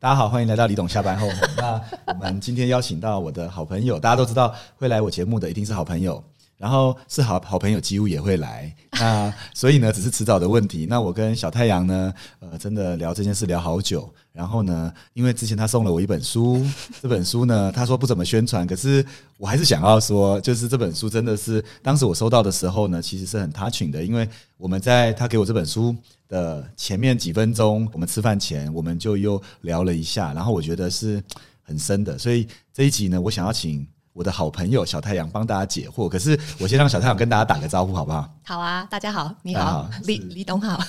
[0.00, 1.28] 大家好，欢迎来到李董下班后。
[1.56, 6.22] 那我们今天邀请到我的好朋友，大家都知道会来我节目的一定是好朋友，
[6.58, 8.74] 然后是好好朋友几乎也会来。
[8.92, 10.86] 那 所以呢，只是迟早的问题。
[10.90, 14.12] 那我跟小太阳呢，呃，真的聊这件事聊好久。
[14.32, 16.64] 然后呢，因为之前他送了我一本书，
[17.02, 19.04] 这本书呢，他说不怎么宣传，可是
[19.36, 25.94] 我还是想要说，就是这本书真的是当时我收到的时候呢，其实是很 touching 的，因为我们在他给我这本书
[26.28, 31.22] 的前面几分钟，我们吃饭前我们就又聊了一下，然后我觉得是
[31.62, 33.84] 很深的，所以这一集呢，我想要请
[34.18, 36.08] 我的好朋友小太阳帮大家解惑。
[36.08, 38.28] 可是我先让小太阳跟大家打个招呼，好不好？
[38.42, 40.82] 好啊，大家好，你好李李董好。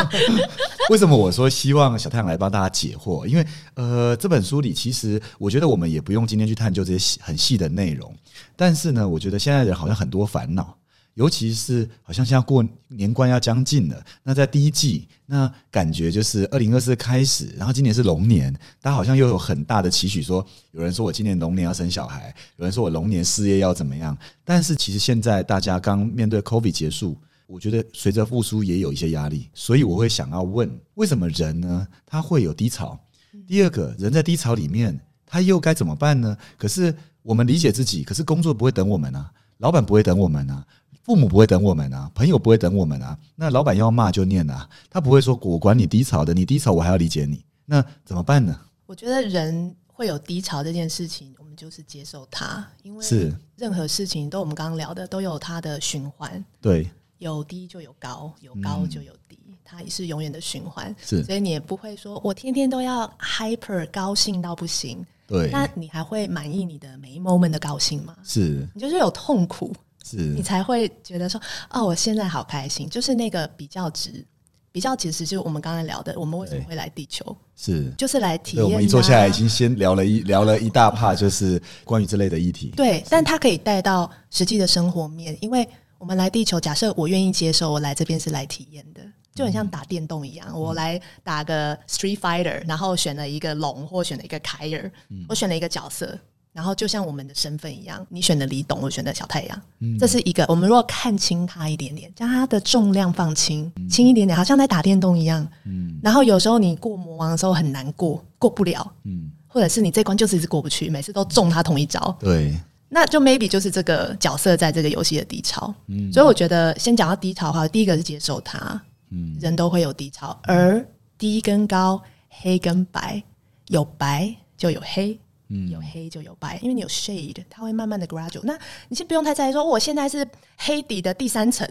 [0.88, 3.26] 为什么我说希望小太阳来帮大家解惑？
[3.26, 8.10] 因为呃，这本书里其实我觉得我们也不用今天去探究这些细很细的内容，
[8.56, 10.74] 但是呢，我觉得现在人好像很多烦恼，
[11.16, 18.52] 尤其是好像现在过年关要将近了，那在第一季，那感觉就是二零二四开始，然后今年是龙年，
[18.82, 27.16] 大家好像又有很大的期许说有人说我今年龙年要生小孩，有人说我龙年事业要怎么样，但是其实现在大家刚面对 COVID 结束。
[27.46, 31.86] 我觉得随着复苏也有一些压力，所以我会想要问：为什么人呢？
[32.04, 32.98] 他会有低潮？
[33.46, 36.36] 第二个人在低潮里面，他又该怎么办呢？
[36.58, 36.92] 可是
[37.22, 40.66] 我们理解自己，可是工作不会等我们啊，老板不会等我们啊，
[41.06, 43.16] 父母不会等我们啊，朋友不会等我们啊。
[43.36, 48.58] 那老板要骂就念啊，他不会说我管你低潮的，你低潮我还要理解你，那怎么办呢？
[48.86, 53.32] 我觉得人会有低潮这件事情，我们就是接受它，因为是。
[53.54, 60.92] 任何事情都我们刚刚聊的都有它的循环，对，有低就有高，有高就有低，它也是永远的循环。
[61.00, 61.22] 是。
[61.22, 68.16] 所以你也不会说我天天都要 hyper 高兴到不行，对，那你还会满意你的每一 moment 的高兴吗？
[68.24, 68.66] 是。
[68.74, 69.72] 你就是有痛苦，
[70.14, 71.40] 你才会觉得说，
[71.70, 74.24] 哦，我现在好开心，就是那个比较值。
[74.70, 77.90] 比较其实就是我们刚才聊的，我们为什么会来地球，是。
[77.96, 78.68] 就是来体，验、啊。
[78.68, 82.74] 我们一坐下来已经先聊了一聊了一大帕，就是关于这类的议题。
[82.76, 89.00] 对，但它可以带到实际的生活面，因为我们来地球，假设我愿意接受，我来这边是来体验的，
[89.34, 94.92] 就很像打电动一样，我来打个 Street Fighter，然后选了一个龙或选了一个凯尔，
[95.26, 96.18] 我选了一个角色。
[96.56, 99.62] 然后就像我们的身份一样，你选的李董，我选的小太阳，
[100.00, 105.46] 这是一个我们如果看轻它一点点，将它的重量放轻，轻一点点，好像在打电动一样。
[105.66, 115.74] 嗯然后有时候你过魔王的时候很难过，过不了，嗯，或者是你这关就是一直过不去，每次都中他同一招，对，那就 maybe 就是这个角色在这个游戏的低潮。
[115.88, 118.80] 嗯所以我觉得先讲到低潮的话，第一个是接受它，
[119.10, 120.82] 嗯人都会有低潮，而
[121.18, 122.00] 低跟高，
[122.30, 123.22] 黑跟白，
[123.68, 125.18] 有白就有黑。
[125.48, 125.68] 嗯。
[125.70, 128.42] 有黑就有白，因为你有 shade，它会慢慢的 gradual。
[128.44, 128.58] 那
[128.88, 130.26] 你先不用太在意说，哦我现在是
[130.56, 131.68] 黑底的第三层，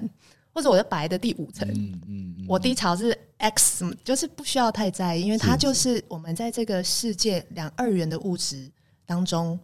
[0.53, 2.45] 或者我的白的第五层，嗯嗯嗯。
[2.47, 6.03] 我低潮是 X，什么就是不需要太在意，因为它就是。
[6.07, 8.71] 我们在这个世界两二元的物质
[9.05, 9.59] 当中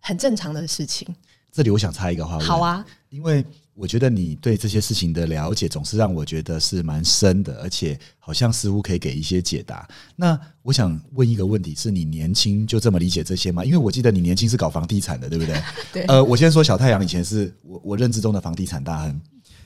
[0.00, 1.06] 很正常的事情。
[1.52, 3.44] 这里我想插一个话，好，啊，因为
[3.74, 9.86] 我觉得你对这些事情的了解总是让我觉得是蛮深的，而且好像似乎可以给一些解答。
[10.14, 13.64] 那我想问一个问题：是你年轻就这么理解这些吗？
[13.64, 15.60] 因为我记得你年轻是搞房地产的，对不对？
[15.92, 19.20] 对呃，我先说小太阳以前是我我认知中的房地产大亨，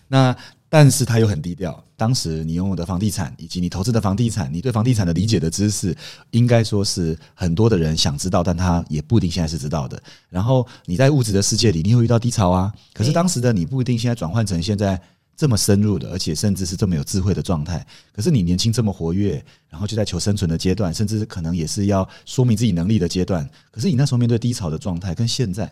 [0.09, 0.37] 那
[0.69, 1.85] 但是他又很低调。
[1.97, 5.97] 当时你拥有的房地产，以及你投资的房地产，你对房地产的理解的知识，
[6.31, 10.01] 应该说是很多的人想知道，但他也不一定现在是知道的。
[10.29, 12.73] 然后你在物质的世界里，你会遇到低潮啊。
[12.93, 15.01] 可是当时的你不一定现在转换成现在
[15.37, 17.85] 这么深入的，而且甚至是这么有智慧的状态。
[18.13, 23.49] 可是你年轻这么活跃，然后就在求生存的阶段，甚至可能也是要说明自己能力的阶段。
[23.73, 25.69] 可是你那时候面对低潮的状态，跟现在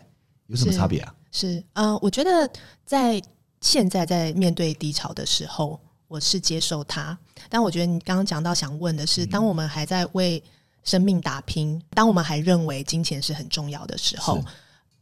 [0.47, 1.13] 有什么差别啊？
[1.31, 2.49] 是啊、我觉得
[2.83, 3.21] 在
[3.61, 7.17] 现在在面对低潮的时候，我是接受它。
[7.49, 10.41] 但我觉得你刚刚讲到想问的是，当我们还在为
[10.83, 14.43] 生命打拼，当我们还认为金钱是很重要的时候，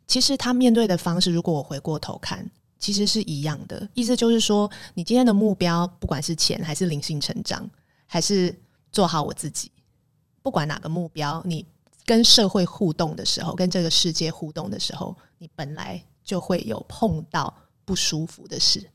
[0.08, 2.50] 其实他面对的方式，如果我回过头看。
[2.78, 7.68] 其实是一样的，意思就是说，你今天的目标，不管是钱，还是灵性成长，
[8.06, 8.54] 还是
[8.92, 9.72] 做好我自己，
[10.44, 11.66] 不管哪个目标，你
[12.06, 17.52] 跟社会互动的时候，跟这个世界互动的时候，你本来就会有碰到
[17.86, 18.90] 不舒服的事，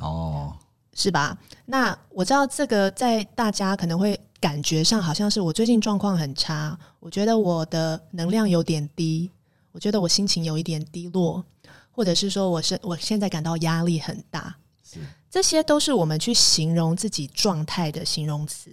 [0.00, 0.56] 哦，
[0.94, 1.38] 是吧？
[1.66, 9.30] 那我知道这个在大家可能会感觉上好像是我最近状况很差，我觉得我的能量有点低，
[9.72, 11.44] 我觉得我心情有一点低落，
[11.92, 14.98] 或者是说我是我现在感到压力很大，是。
[15.30, 18.70] 这些都是我们去形容自己状态的形容词。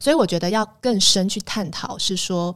[0.00, 2.54] 所以我觉得要更深去探讨，是说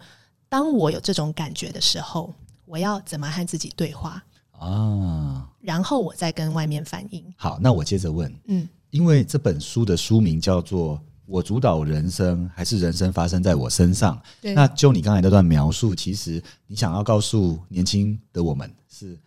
[0.49, 2.35] 当我有这种感觉的时候，
[2.65, 4.21] 我要怎么和自己对话，
[4.61, 7.25] 啊，然后我再跟外面反映。
[7.37, 14.21] 好，那我接着问，嗯，因为这本书的书名叫做《我主导人生，还是人生发生在我身上？
[14.41, 19.19] 对那就你刚才那段描述，其实你想要告诉年轻的我们是，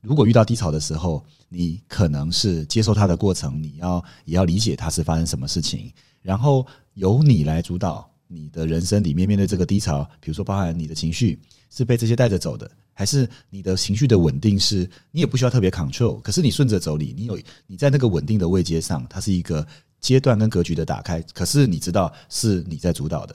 [0.00, 5.92] 如果遇到低潮的时候，你可能是接受它的过程，你要也要理解它是发生什么事情，
[6.22, 6.64] 然后
[6.94, 19.66] 由你来主导你的人生里面面对这个低潮，比如说包含你的情绪是被这些带着走的，还是你的情绪的稳定是你也不需要特别 control，可是你顺着走你，你有你在那个稳定的位阶上，它是一个
[20.00, 23.34] 阶段跟格局的打开，可是你知道是你在主导的，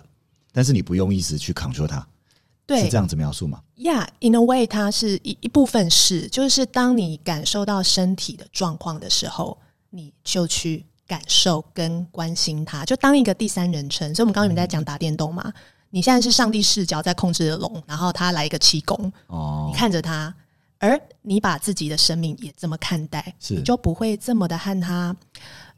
[0.51, 2.07] 但是你不用一直去 control 它，
[2.65, 9.57] 对是这样子描述吗？Yeah，in a way，它是一一部分是，就是当你感受到身体的状况的时候，
[9.89, 14.13] 你就去感受跟关心它，就当一个第三人称。
[14.13, 15.53] 所以我们刚刚你们在讲打电动嘛，
[15.89, 19.69] 你现在是上帝视角在控制的龙，然后他来一个气功，哦。
[19.71, 20.33] 你，看着他，
[20.79, 23.55] 而你把自己的生命也这么看待，是。
[23.55, 25.15] 你就不会这么的和他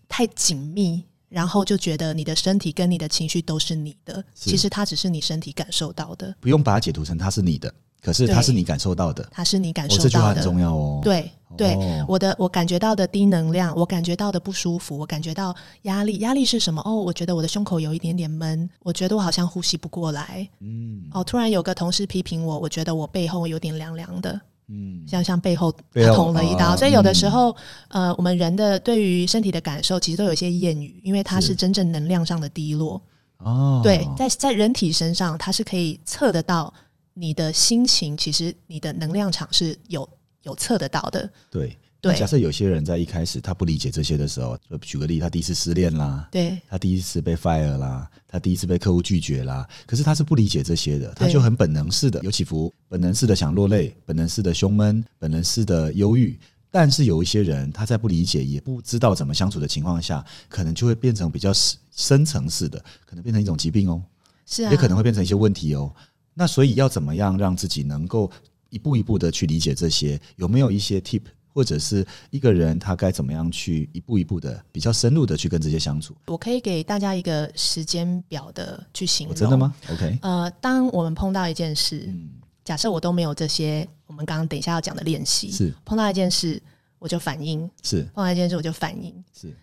[0.08, 1.04] 太紧密。
[1.30, 9.28] 然后就觉得你的身体跟你的情绪都是你的，其实它只是你身体感受到的，不用把它解读成它是你的，可是它是你感受到的。
[9.32, 10.04] 它是你感哦，受到的。
[10.04, 15.54] 这句话很重要哦。，对对，哦我的我感觉到的低能量，我感觉到的不舒服，我感觉到
[15.84, 16.20] 压力。
[16.20, 16.82] 压力是什么？
[16.86, 20.48] 哦，我觉得我的胸口有一点点闷，我觉得我好像呼吸不过来。
[20.60, 26.76] 嗯哦，突然有个同事批评我，我觉得我背后有点凉凉的，嗯，像像背后他捅了一刀。
[26.76, 27.56] 哦所以有的时嗯候，
[27.90, 33.02] 呃，我们人的对于身体的感受，其实都有一些谚语，因为它是是真正能量上的低落。
[33.40, 36.72] 哦，对，在在人体身上，它是可以测得到
[37.14, 40.08] 你的心情，其实你的能量场是有
[40.44, 41.30] 有测得到的。
[41.50, 56.40] 对对那假设有些人在一开始他不理解这些的时候，就举个例，他第一次失恋啦，对他第一次被 fire 啦，他第一次被客户拒绝啦，可是他是不理解这些的，他就很本能式的有起伏，本能式的想落泪，本能式的胸闷，本能式的忧郁。
[56.72, 64.02] 但是有一些人他在不理解也不知道怎么相处的情况下，可能就会变成比较深深层次的，可能变成一种疾病哦，
[64.46, 65.94] 是啊，也可能会变成一些问题哦。
[66.40, 68.32] 那所以要怎么样让自己能够
[68.70, 70.18] 一步一步的去理解这些？
[70.38, 76.16] 有没有一些 tip，或者是一个人他该怎么样去一步一步的比较深入的去跟这些相处？
[76.28, 79.34] 我可以给大家一个时间表的去形容。
[79.34, 79.58] 我真的？
[79.58, 82.30] 吗？OK，呃，当我们碰到一件事，嗯，
[82.64, 86.62] 假设我都没有这些，我们刚刚等一下要讲的练习，是碰到一件事
[87.00, 89.54] 我就反应，是碰到一件事我就反应，是，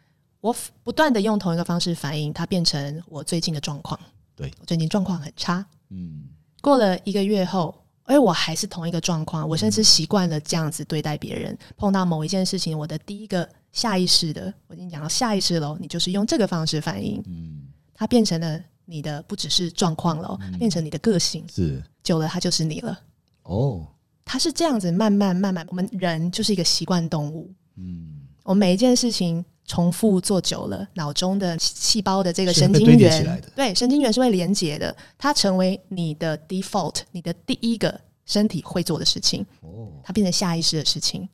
[0.43, 3.99] 我不断的用同一个方式反应，它变成我最近的状况。
[4.35, 6.25] 对我最近状况很差，嗯，
[6.67, 7.73] 过了一个月后，
[8.07, 11.57] 哎，我还是同一个状况，我甚至习惯了这样子对待别人。
[11.77, 21.81] 碰到某一件事情，我的第一个下意识的，我已经讲到下意识喽，你就是用这个方式反应，嗯，它变成了你的不只是状况了变成你的个性，是。
[22.03, 22.99] 久了它就是你了。
[23.45, 23.87] 哦，
[24.25, 41.29] 它是这样子慢慢慢慢，我们人就是一个习惯动物，嗯，我们每一件事情重复做久了，脑中的细胞的这个神经元，对，神经元是会连接的，它成为你的 default，你的第一个身体会做的事情，哦，它变成下意识的事情，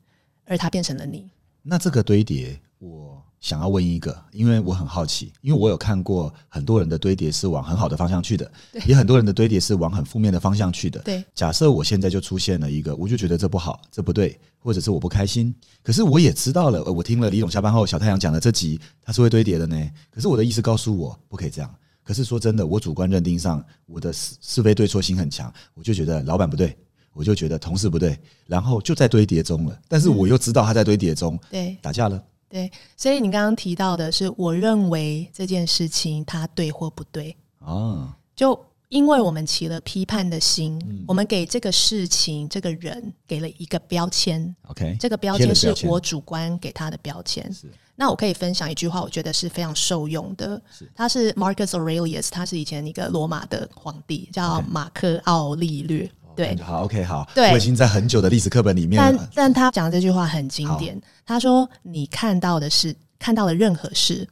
[0.45, 1.29] 而它变成了你。
[1.61, 8.49] 那这个堆叠，我想要问一个，因为我很好奇，因为我有看过很多人的堆叠是往很好的方向去的，
[8.87, 11.01] 也很多人的堆叠是往很负面的方向去的。
[11.01, 15.53] 对，假设我现在就出现了一个，我就觉得这不好，这不对，或者是我不开心。
[15.83, 19.77] 可是我也知道了，呃我听了李总下班后小太阳讲的这集，他是会堆叠的呢。
[20.09, 21.69] 可是我的意思告诉我不可以这样。
[22.01, 26.77] 可是说真的，我主观认定上我的是是非对错心很强，我就觉得老板不对，
[27.11, 29.77] 我就觉得同事不对，然后就在堆叠中了。
[29.89, 32.23] 但是我又知道他在堆叠中对，打架了。
[32.53, 47.51] 对，所以你刚刚提到的是，我认为这件事情它对或不对，啊，就因为我们起了批判的心，嗯我们给这个事情、这个人给了一个标签，OK，这个标签是我主观给他的标签。
[47.51, 50.91] 是那我可以分享一句话，我觉得是非常受用的是。
[50.95, 56.07] 他是 Marcus Aurelius，他是以前一个罗马的皇帝，叫马克奥利略。
[56.35, 59.29] 对，好，OK，好，对我已经在很久的历史课本里面但了。
[59.33, 60.99] 但他讲的这句话很经典。
[61.25, 64.27] 他说：“你看到的是看到的任何事，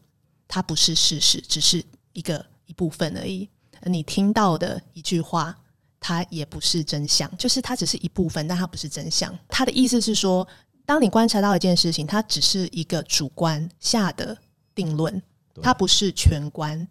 [0.47, 3.47] 它不是事实，只是一个一部分而已。
[3.81, 5.55] 而你听到的一句话，
[5.99, 9.33] 它也不是真相，就是它只是一部分，但它不是真相。
[9.47, 10.47] 他的意思是说，
[10.85, 14.37] 当你观察到一件事情，它只是一个主观下的
[14.75, 15.21] 定论，
[15.61, 16.87] 它不是全观。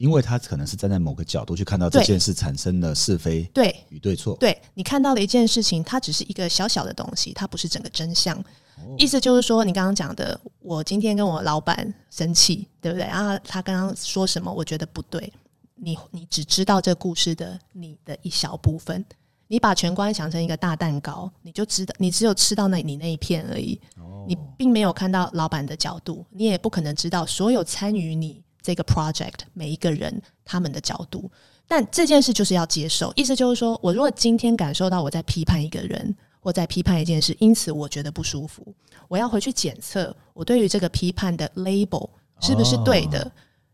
[0.00, 4.34] 因为他可能是站在某个角度去看到这件事产生的是非对，与对错。
[4.40, 8.34] 对你看到的一件事情，它只是一个小小的东西，它不是整个真相。
[8.38, 13.04] 哦意思就是说，你刚刚讲的，我今天跟我老板生气，对不对？
[13.04, 15.30] 啊，他刚刚说什么，我觉得不对。
[15.74, 19.04] 你你只知道这故事的你的一小部分，
[19.48, 23.78] 你把全观想成一个大蛋糕，你就知道，你只有吃到那你那一片而已。
[23.98, 31.30] 哦你并没有看到老板的角度，你也不可能知道所有参与你这个 project 每一个人他们的角度。
[31.66, 38.74] 但这件事就是要接受，意思就是说我如果今天感受到我在批判一个人，或在批判一件事，因此我觉得不舒服，
[39.06, 43.30] 我要回去检测我对于这个批判的 label 是不是对的。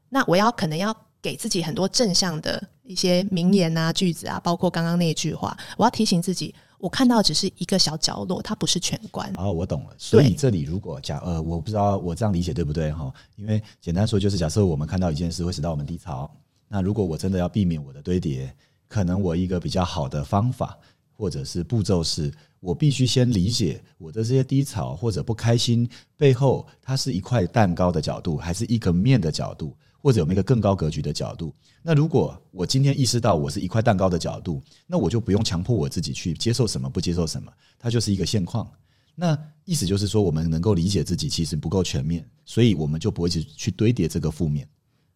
[0.09, 9.33] 那我要可能要给自己很多正向的一些名言啊、句子啊，包括刚刚那句话，我要提醒自己，我看到只是一个小角落，它不是全观。
[9.37, 9.91] 哦，我懂了。
[9.97, 13.13] 所以这里如果假呃，我不知道我这样理解对不对哈？
[13.37, 16.31] 因为简单说就是，假设我们看到一件事会使到我们低潮。
[16.69, 18.55] 那如果我真的要避免我的堆叠，
[18.89, 20.77] 可能我一个比较好的方法
[21.13, 31.53] 或者是步骤是，我必须先理解我的这些低潮或者不开心背后，它是一块蛋糕的角度，还是一个面的角度，或者有没有一个更高格局的角度？
[31.83, 38.71] 那如果我今天意识到我是一块蛋糕的角度，那我就不用强迫我自己去接受什么，不接受什么，它就是一个现况。
[39.17, 44.69] 那意思就是说，我们能够理解自己其实不够全面，所以我们就不会去去堆叠这个负面。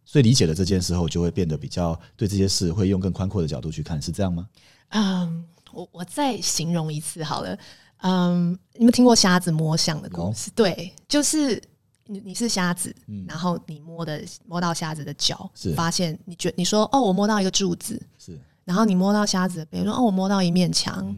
[0.04, 4.48] 所以理解了这件事后，就会变得比较对这些事会用更宽阔的角度去看，是这样吗？
[4.88, 7.56] 嗯，我我再形容一次好了。
[7.98, 10.50] 嗯，你们听过瞎子摸象的故事？
[10.52, 11.62] 对，就是
[12.10, 12.94] 你你是瞎子，
[13.28, 21.14] 然后你摸的摸到瞎子的脚，发现你觉你说哦，我摸到一个柱子，是，然后你摸到瞎子，比如说哦，我摸到一面墙，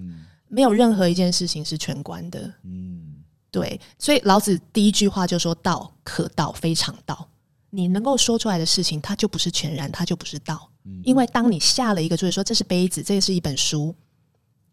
[0.48, 2.52] 没有任何一件事情是全观的。
[2.64, 3.14] 嗯，
[3.50, 7.26] 对，所以老子第一句话就说道可道，非常道。
[7.70, 10.68] 你能够说出来的事情，它就不是全然，它就不是道。
[11.02, 13.94] 因为当你下了一个，就是说这是杯子，这是一本书，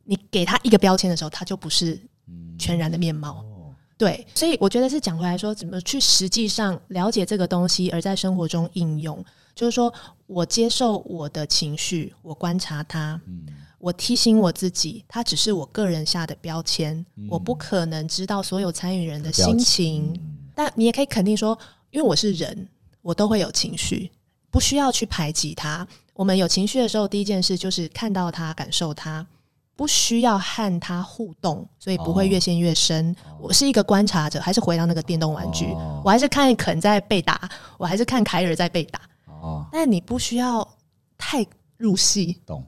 [0.04, 1.98] 你给他一个标签的时候，它就不是
[2.58, 3.46] 全然的面貌。
[4.00, 9.94] 对，所以我觉得是讲回来说，怎么去实际上了解这个东西，而在生活中应用，就是说
[10.25, 13.20] 我接受我的情绪，我观察它，
[13.77, 20.18] 我提醒我自己，它只是我个人下的标签，我不可能知道所有参与人的心情。
[20.56, 21.56] 但你也可以肯定说，
[21.91, 22.68] 因为我是人。
[23.01, 24.12] 我都会有情绪，
[24.51, 25.88] 不需要去排挤它。
[26.13, 29.25] 我们有情绪的时候，第一件事就是看到它，感受它，
[29.79, 33.15] 不需要和他互动，所以不会越陷越深。
[33.39, 35.67] 我是一个观察者，还是回到那个电动玩具？
[36.03, 39.00] 我还是看肯在被打，我还是看凯尔在被打。
[39.41, 40.67] 哦，但你不需要
[41.17, 41.45] 太
[41.77, 42.41] 入戏。
[42.45, 42.62] 懂？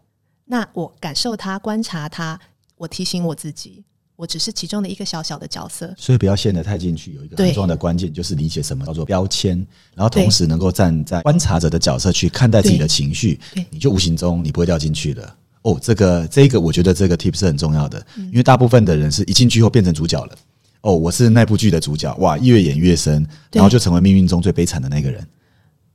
[0.45, 2.39] 那我感受他，观察他，
[2.77, 3.83] 我提醒我自己。
[4.15, 7.11] 我只是其中的一个小小的角色，所以不要陷得太进去。
[7.15, 9.57] 有一个很重要的关键，就是理解什么叫做标签，
[9.95, 13.37] 然后同时能够站在观察者的角色去看待自己的情绪，
[13.69, 15.35] 你就无形中你不会掉进去了。
[15.63, 20.35] 哦，这个这个，我觉得这个 tip 是很重要的，因为大部分的人是一进去后变成主角了。
[20.81, 25.27] 哦，我是那部剧的主角，哇，越演越深，然后就成为命运中最悲惨的那个人。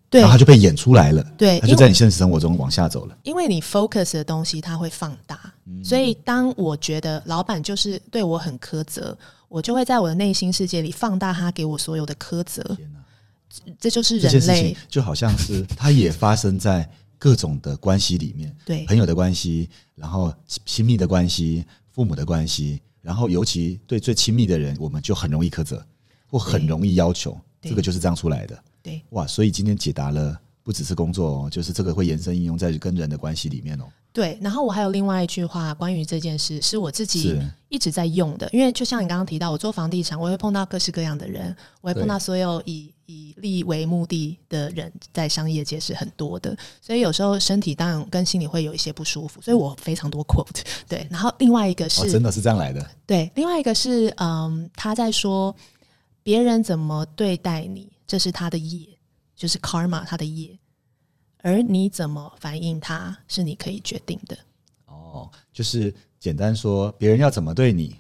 [0.09, 1.21] 对，然后他就被演出来了。
[1.37, 3.19] 对，他就在你现实生活中往下走了。
[3.25, 5.53] 因为你 focus 的东西，它会放大。
[5.83, 9.19] 所以，当我觉得老板就是对我很苛责，
[9.49, 12.63] 我就会在我的内心世界里放大他给我所有的苛责。
[13.81, 18.55] 这就是人类，就好像是它也发生在各种的关系里面。
[18.65, 20.33] 对，朋友的关系，然后
[20.65, 25.85] 亲密的关系，父母的关系，然后尤其对最亲密的人，我们就很容易苛责，
[26.27, 27.39] 或很容易要求。
[27.63, 28.65] 这个就是这样出来的。
[28.83, 29.27] 对，哇！
[29.27, 33.85] 所以今天解答了，不只是工作哦，就是这个会延伸应用在跟人的关系里面哦。
[34.13, 50.63] 对，然后我还有另外一句话，关于这件事是我自己一直在用的，因为就像你刚刚提到，我做房地产，我会碰到各式各样的人，我会碰到所有以以利为目的的人，在商业界是很多的，所以有时候身体当然跟心里会有一些不舒服，所以我非常多 quote。
[50.89, 55.55] 对，然后另外一个是真的是这样来的，对，另外一个是嗯，他在说
[56.25, 57.87] 别人怎么对待你。
[58.09, 58.87] 这是他的业，
[59.37, 60.59] 就是 karma，他的业，
[61.43, 64.37] 而你怎么反应，他是你可以决定的。
[64.87, 67.95] 哦，就是简单说，别人要怎么对你，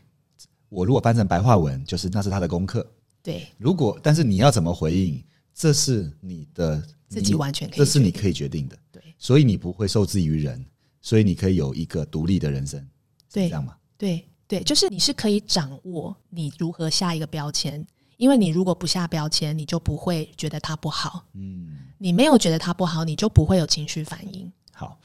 [0.70, 2.90] 我如果翻成白话文，就是那是他的功课。
[3.22, 8.78] 对，如果但是你要怎么回应，这是你的自己完全，可以，这是你可以决定的。
[8.90, 10.64] 对，所以你不会受制于人，
[11.02, 12.80] 所以你可以有一个独立的人生。
[13.30, 13.76] 对，这样吗？
[13.98, 17.86] 对对，就是你是可以掌握你如何下一个标签。
[18.16, 21.24] 因为你如果不下标签，你就不会觉得它不好。
[21.34, 24.50] 嗯，你没有觉得它不好，你就不会有情绪反应。
[24.72, 24.98] 好，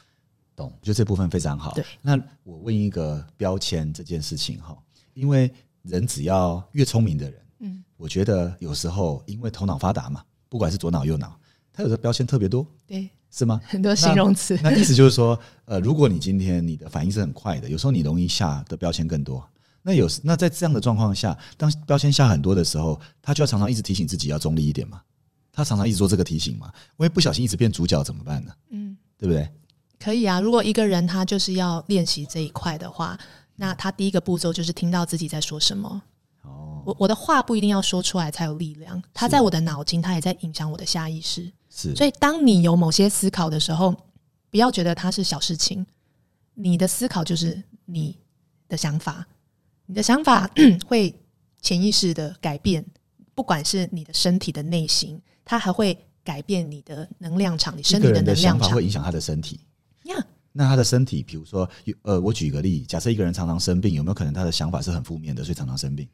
[0.56, 1.74] 懂，就这部分非常好。
[1.74, 4.78] 对，那我问一个标签这件事情哈，
[5.14, 5.52] 因为
[5.82, 11.38] 人只要越聪明的人，嗯，我觉得有时候因为头脑发达嘛，不管是左脑右脑，
[11.74, 12.66] 他有的标签特别多。
[12.88, 13.60] 对，是吗？
[13.66, 14.58] 很多形容词。
[14.64, 19.46] 那意思就是说，呃，如果你今天你的反应是很快的，有时候你容易下的标签更多。
[19.84, 25.02] 那有那在这样的状况下，当标签下很多的时候，他就要常常一直提醒自己要中立一点嘛。
[25.52, 28.54] 他常常一直做这个提醒嘛，万一不小心一直变主角怎么办呢？
[28.70, 29.50] 嗯，对不对？
[30.00, 30.40] 可以啊。
[30.40, 33.20] 如果一个人他就是要练习这一块的话，
[33.58, 36.02] 那他第一个步骤就是听到自己在说什么。
[36.44, 41.52] 哦，我我的话不一定要说出来才有力量，他在我的脑筋，他也在影响我的下意识。
[41.70, 43.96] 是，所以当你有某些思考的时候，
[44.50, 45.86] 不要觉得它是小事情，
[46.54, 48.18] 你的思考就是你
[48.68, 49.28] 的想法，
[49.92, 50.50] 你的想法
[50.88, 51.14] 会
[51.62, 52.84] 潜意识的改变，
[53.36, 59.60] 不管是你的身体的内心，它还会改变你的能量场，你一身体的想能量场法会影响他的身体。
[60.06, 60.16] 呀。
[60.54, 66.08] 那他的身体，比如说，有呃，我举个例，假设一个人常常生病，有没有可能他的想法是很负面的，所以常常生病？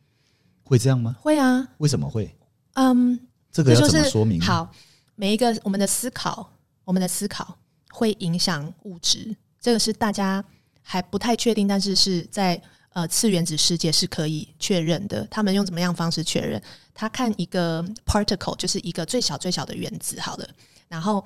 [0.64, 1.16] 会这样吗？
[1.22, 2.36] 会啊，为什么会？
[2.74, 3.20] 嗯，
[3.52, 4.72] 这个要怎么说明？，好，
[5.14, 6.52] 每一个我们的思考，
[6.84, 7.60] 我们的思考
[7.92, 10.44] 会影响物质，这个是大家
[10.82, 12.60] 还不太确定，但是是在
[12.98, 15.24] 呃次原子世界是可以确认的。
[15.30, 16.60] 他们用怎么样方式确认？
[16.96, 20.50] 他看一个 particle，就是一个最小最小的原子，好了，
[20.88, 21.24] 然后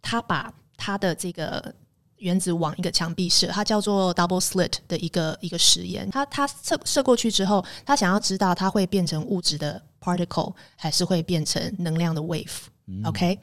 [0.00, 1.74] 他把他的这个。
[2.20, 6.06] 原子往一个墙壁射，它叫做 double slit 的一个一个实验。
[6.10, 12.58] 他他射射过去之后，他想要知道它会变成物质的 particle，还是会变成能量的 wave。
[13.06, 13.38] OK，、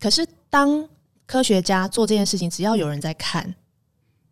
[0.00, 0.88] 可是当
[1.24, 3.54] 科学家做这件事情，只要有人在看，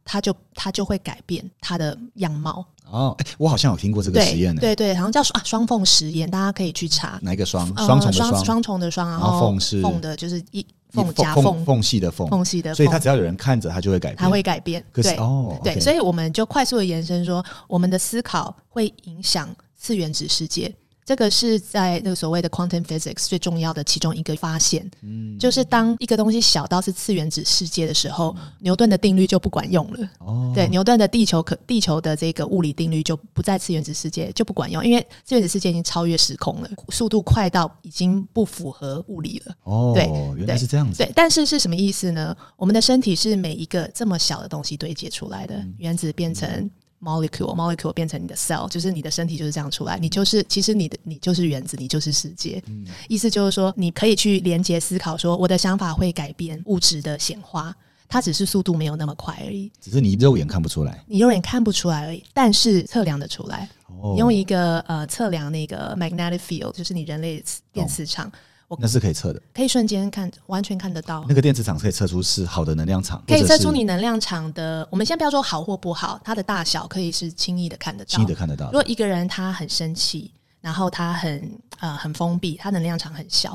[0.04, 2.66] 他就他就会改变它的样貌。
[2.94, 4.60] 哦，哎，我好像有听过这个实验呢。
[4.60, 7.18] 对对，好像叫啊双缝实验，大家可以去查。
[7.20, 7.68] 哪一个双？
[7.74, 14.18] 呃双重的双双，重的双，然然后后缝是缝的就是一一缝夹缝缝缝隙的缝，缝隙的缝，所以它只要有人看着，它就会改变。
[14.18, 14.84] 它会改变。
[14.92, 20.72] 对哦，对，所以我们就快速的延伸说，我们的思考会影响次原子世界。
[21.04, 30.08] 这个是在那个所谓的 quantum physics 最重要的其中一个发现，嗯就是当一个东西小到是次原子世界的时候，牛顿的定律就不管用了。
[30.18, 39.54] 哦，对，牛顿的地球可地球的这个物理定律就不在次原子世界就不管用，因为次原子世界已经超越时空了，速度快到已经不符合物理了。
[39.64, 40.04] 哦，对
[40.38, 40.98] 原来是这样子。
[40.98, 42.34] 对，但是是什么意思呢？
[42.56, 46.70] 我们的身体是每一个这么小的东西堆积出来的，原子变成
[47.04, 49.98] molecule，molecule 变成你的 cell，就是你的身体就是这样出来。
[49.98, 52.62] 你就是其实你的你就是原子，你就是世界。
[53.08, 57.74] 意思就是说，你可以去连接思考说，我的想法会改变物质的显化，
[58.08, 61.04] 它只是速度没有那么快而已，只是你肉眼看不出来。
[61.06, 63.68] 你肉眼看不出来而已，但是测量的出来。
[64.00, 68.30] 哦，用一个呃测量那个 magnetic field，就是你人类电磁场，
[68.78, 69.40] 那是可以测的。
[69.54, 71.24] 可以瞬间看，完全看得到。
[71.28, 78.08] 那个电磁场可以测出是好的能量场，可以测出你能量场的，我们先不要说好或不好，它的大小可以是轻易的看得到。
[78.08, 78.72] 轻易的看得到如。
[78.72, 83.52] 果一个人他很生气，然后他很呃很封闭，他能量场很小；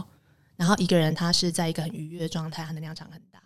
[0.55, 3.38] 然后一个人他是在一个很愉悦的状态，他能量场很大。